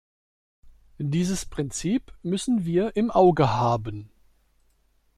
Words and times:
Dieses 0.97 1.45
Prinzip 1.45 2.11
müssen 2.23 2.65
wir 2.65 2.95
im 2.95 3.11
Auge 3.11 3.51
haben. 3.51 4.09